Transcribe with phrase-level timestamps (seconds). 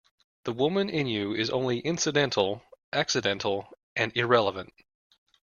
[0.45, 4.73] The woman in you is only incidental, accidental, and irrelevant.